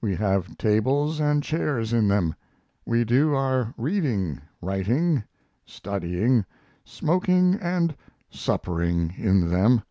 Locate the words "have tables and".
0.16-1.40